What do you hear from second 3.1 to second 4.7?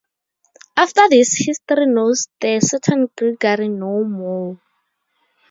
Gregory" no more.